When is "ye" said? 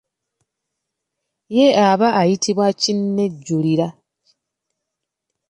1.55-1.65